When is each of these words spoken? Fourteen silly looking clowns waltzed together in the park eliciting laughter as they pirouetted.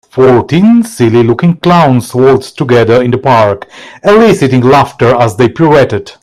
Fourteen 0.09 0.81
silly 0.81 1.21
looking 1.21 1.57
clowns 1.57 2.15
waltzed 2.15 2.57
together 2.57 3.03
in 3.03 3.11
the 3.11 3.19
park 3.19 3.67
eliciting 4.03 4.61
laughter 4.61 5.13
as 5.13 5.35
they 5.37 5.47
pirouetted. 5.47 6.13